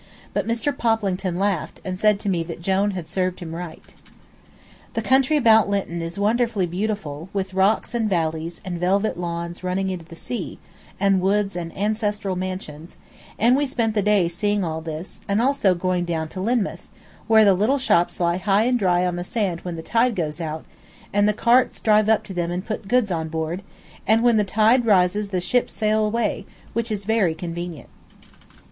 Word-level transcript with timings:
But 0.33 0.47
Mr. 0.47 0.75
Poplington 0.75 1.37
laughed, 1.37 1.79
and 1.85 1.99
said 1.99 2.19
to 2.21 2.27
me 2.27 2.41
that 2.45 2.59
Jone 2.59 2.89
had 2.97 3.07
served 3.07 3.39
him 3.39 3.53
right. 3.53 3.93
The 4.95 5.03
country 5.03 5.37
about 5.37 5.69
Lynton 5.69 6.01
is 6.01 6.17
wonderfully 6.17 6.65
beautiful, 6.65 7.29
with 7.33 7.53
rocks 7.53 7.93
and 7.93 8.09
valleys, 8.09 8.61
and 8.65 8.79
velvet 8.79 9.15
lawns 9.15 9.63
running 9.63 9.91
into 9.91 10.05
the 10.05 10.15
sea, 10.15 10.57
and 10.99 11.21
woods 11.21 11.55
and 11.55 11.71
ancestral 11.77 12.35
mansions, 12.35 12.97
and 13.37 13.55
we 13.55 13.67
spent 13.67 13.93
the 13.93 14.01
day 14.01 14.27
seeing 14.27 14.63
all 14.63 14.81
this, 14.81 15.21
and 15.27 15.39
also 15.39 15.75
going 15.75 16.03
down 16.03 16.29
to 16.29 16.41
Lynmouth, 16.41 16.89
where 17.27 17.45
the 17.45 17.53
little 17.53 17.77
ships 17.77 18.19
lie 18.19 18.37
high 18.37 18.63
and 18.63 18.79
dry 18.79 19.05
on 19.05 19.17
the 19.17 19.23
sand 19.23 19.59
when 19.61 19.75
the 19.75 19.83
tide 19.83 20.15
goes 20.15 20.41
out, 20.41 20.65
and 21.13 21.29
the 21.29 21.31
carts 21.31 21.79
drive 21.79 22.09
up 22.09 22.23
to 22.23 22.33
them 22.33 22.49
and 22.49 22.65
put 22.65 22.87
goods 22.87 23.11
on 23.11 23.27
board, 23.27 23.61
and 24.07 24.23
when 24.23 24.37
the 24.37 24.43
tide 24.43 24.83
rises 24.83 25.29
the 25.29 25.39
ships 25.39 25.73
sail 25.73 26.03
away, 26.07 26.43
which 26.73 26.91
is 26.91 27.05
very 27.05 27.35
convenient. 27.35 27.89